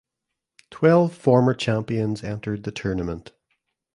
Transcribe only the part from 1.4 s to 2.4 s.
champions